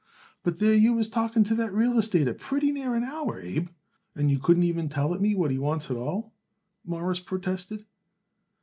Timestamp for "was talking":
0.93-1.43